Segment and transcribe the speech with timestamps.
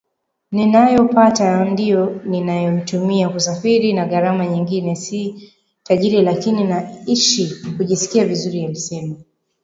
[0.51, 5.51] ninayopata ndiyo ninayoitumia kusafiri na gharama nyingine Si
[5.83, 9.15] tajiri lakini naishi kujisikia vizuri alisema